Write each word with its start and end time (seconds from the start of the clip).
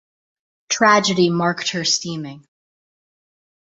Tragedy 0.69 1.29
marked 1.29 1.73
her 1.73 1.83
steaming. 1.85 2.47